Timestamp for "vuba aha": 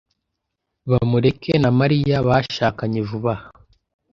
3.09-3.45